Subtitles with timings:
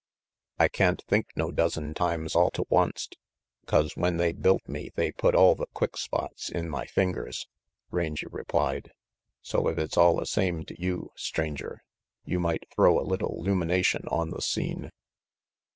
[0.57, 3.17] "I can't think no dozen times all to onct,
[3.67, 7.47] 'cause when they built me they put all the quick spots in my fingers,"
[7.91, 8.93] Rangy replied.
[9.43, 11.83] "So if it's alia same to you, Stranger,
[12.25, 14.89] you might throw a little 'lumination on the scene."